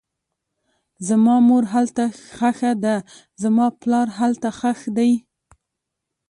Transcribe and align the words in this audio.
زما 1.07 1.35
مور 1.47 1.63
هلته 1.73 2.03
ښخه 2.37 2.71
ده, 2.85 2.95
زما 3.43 3.65
پلار 3.81 4.07
هلته 4.19 4.49
ښخ 4.59 4.79
دی 4.97 5.11